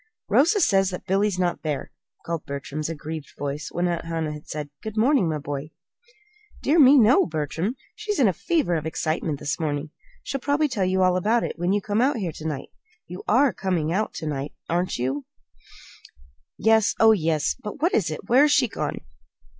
"Rosa 0.29 0.59
says 0.59 0.89
that 0.89 1.05
Billy's 1.05 1.37
not 1.37 1.61
there," 1.61 1.91
called 2.25 2.43
Bertram's 2.47 2.89
aggrieved 2.89 3.33
voice, 3.37 3.69
when 3.71 3.87
Aunt 3.87 4.05
Hannah 4.05 4.33
had 4.33 4.47
said, 4.47 4.71
"Good 4.81 4.97
morning, 4.97 5.29
my 5.29 5.37
boy." 5.37 5.69
"Dear 6.63 6.79
me, 6.79 6.97
no, 6.97 7.27
Bertram. 7.27 7.75
She's 7.93 8.17
in 8.17 8.27
a 8.27 8.33
fever 8.33 8.73
of 8.73 8.87
excitement 8.87 9.37
this 9.39 9.59
morning. 9.59 9.91
She'll 10.23 10.41
probably 10.41 10.67
tell 10.67 10.85
you 10.85 11.03
all 11.03 11.15
about 11.17 11.43
it 11.43 11.59
when 11.59 11.71
you 11.71 11.81
come 11.83 12.01
out 12.01 12.17
here 12.17 12.31
to 12.31 12.47
night. 12.47 12.69
You 13.05 13.21
are 13.27 13.53
coming 13.53 13.93
out 13.93 14.11
to 14.15 14.25
night, 14.25 14.55
aren't 14.67 14.97
you?" 14.97 15.25
"Yes; 16.57 16.95
oh, 16.99 17.11
yes! 17.11 17.55
But 17.61 17.79
what 17.83 17.93
is 17.93 18.09
it? 18.09 18.27
Where's 18.27 18.51
she 18.51 18.67
gone?" 18.67 19.01